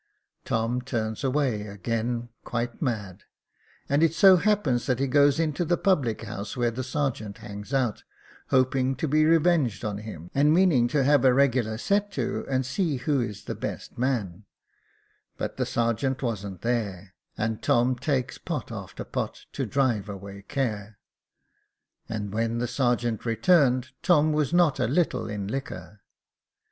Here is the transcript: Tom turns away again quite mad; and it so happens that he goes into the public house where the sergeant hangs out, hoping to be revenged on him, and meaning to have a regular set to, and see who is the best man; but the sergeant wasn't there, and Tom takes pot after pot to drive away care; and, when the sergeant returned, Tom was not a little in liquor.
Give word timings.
Tom 0.45 0.81
turns 0.81 1.23
away 1.23 1.67
again 1.67 2.29
quite 2.43 2.81
mad; 2.81 3.25
and 3.87 4.01
it 4.01 4.15
so 4.15 4.37
happens 4.37 4.87
that 4.87 4.97
he 4.97 5.05
goes 5.05 5.39
into 5.39 5.63
the 5.63 5.77
public 5.77 6.23
house 6.23 6.57
where 6.57 6.71
the 6.71 6.83
sergeant 6.83 7.37
hangs 7.37 7.71
out, 7.71 8.03
hoping 8.47 8.95
to 8.95 9.07
be 9.07 9.25
revenged 9.25 9.85
on 9.85 9.99
him, 9.99 10.31
and 10.33 10.51
meaning 10.55 10.87
to 10.87 11.03
have 11.03 11.23
a 11.23 11.31
regular 11.31 11.77
set 11.77 12.11
to, 12.13 12.47
and 12.49 12.65
see 12.65 12.97
who 12.97 13.19
is 13.21 13.43
the 13.43 13.53
best 13.53 13.95
man; 13.95 14.45
but 15.37 15.57
the 15.57 15.67
sergeant 15.67 16.23
wasn't 16.23 16.61
there, 16.61 17.13
and 17.37 17.61
Tom 17.61 17.95
takes 17.95 18.39
pot 18.39 18.71
after 18.71 19.03
pot 19.03 19.45
to 19.51 19.67
drive 19.67 20.09
away 20.09 20.41
care; 20.41 20.97
and, 22.09 22.33
when 22.33 22.57
the 22.57 22.65
sergeant 22.67 23.23
returned, 23.23 23.89
Tom 24.01 24.33
was 24.33 24.51
not 24.51 24.79
a 24.79 24.87
little 24.87 25.29
in 25.29 25.47
liquor. 25.47 26.01